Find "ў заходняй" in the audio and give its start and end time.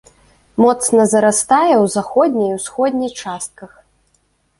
1.75-2.49